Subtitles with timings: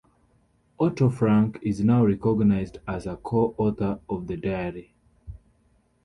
[0.79, 4.95] Otto Frank is now recognized as a co-author of the diary.